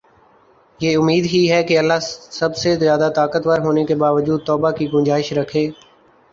یہ 0.79 0.97
امید 0.97 1.25
ہی 1.25 1.41
ہے 1.51 1.61
کہ 1.63 1.77
اللہ 1.79 1.99
سب 2.39 2.55
سے 2.55 2.75
زیادہ 2.75 3.09
طاقتور 3.15 3.59
ہونے 3.59 3.83
کے 3.85 3.95
باوجود 3.95 4.45
توبہ 4.45 4.71
کی 4.71 4.87
گنجائش 4.93 5.33
رکھے 5.33 5.69